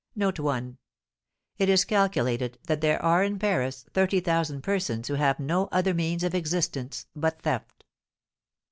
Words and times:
It 0.15 1.69
is 1.69 1.85
calculated 1.85 2.57
that 2.65 2.81
there 2.81 2.99
are 3.03 3.23
in 3.23 3.37
Paris 3.37 3.85
30,000 3.93 4.63
persons 4.63 5.07
who 5.07 5.13
have 5.13 5.39
no 5.39 5.67
other 5.71 5.93
means 5.93 6.23
of 6.23 6.33
existence 6.33 7.05
but 7.15 7.43
theft. 7.43 7.83